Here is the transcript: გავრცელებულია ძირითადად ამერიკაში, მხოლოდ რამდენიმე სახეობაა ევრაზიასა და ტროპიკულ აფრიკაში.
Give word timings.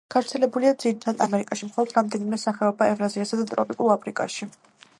გავრცელებულია 0.13 0.69
ძირითადად 0.83 1.19
ამერიკაში, 1.25 1.67
მხოლოდ 1.69 1.93
რამდენიმე 1.97 2.39
სახეობაა 2.45 2.95
ევრაზიასა 2.97 3.39
და 3.43 3.47
ტროპიკულ 3.53 3.95
აფრიკაში. 3.97 4.49